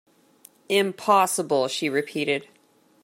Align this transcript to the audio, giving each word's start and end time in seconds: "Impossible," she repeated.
"Impossible," 0.67 1.67
she 1.67 1.87
repeated. 1.87 2.47